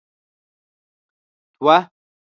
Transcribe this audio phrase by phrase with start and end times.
[1.61, 1.77] دوه